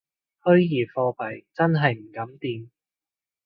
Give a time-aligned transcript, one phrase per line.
[0.03, 0.05] 虛擬
[0.83, 2.69] 貨幣真係唔敢掂